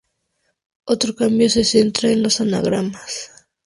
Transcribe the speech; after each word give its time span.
Otro 0.87 1.13
cambio 1.15 1.47
se 1.47 1.63
centra 1.63 2.09
en 2.09 2.23
los 2.23 2.41
anagramas. 2.41 3.29